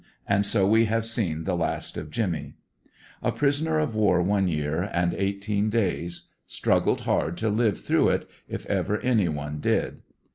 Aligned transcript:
And 0.25 0.47
so 0.47 0.65
we 0.67 0.85
have 0.85 1.05
seen 1.05 1.43
the 1.43 1.55
last 1.55 1.95
of 1.95 2.09
Jimmy. 2.09 2.55
A 3.21 3.31
prisoner 3.31 3.77
of 3.77 3.93
war 3.93 4.19
one 4.19 4.47
year 4.47 4.89
and 4.91 5.13
eighteen 5.13 5.69
days. 5.69 6.29
Struggled 6.47 7.01
hard 7.01 7.37
to 7.37 7.49
live 7.49 7.79
through 7.79 8.09
it, 8.09 8.27
if 8.47 8.65
ever 8.65 8.99
any 9.01 9.29
one 9.29 9.59
did. 9.59 10.01